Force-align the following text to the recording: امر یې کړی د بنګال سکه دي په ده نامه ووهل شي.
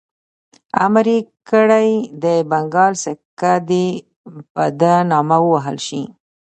امر 0.83 1.05
یې 1.13 1.19
کړی 1.49 1.89
د 2.23 2.25
بنګال 2.51 2.93
سکه 3.03 3.53
دي 3.69 3.87
په 4.53 4.63
ده 4.79 4.93
نامه 5.11 5.37
ووهل 5.43 5.77
شي. 5.87 6.01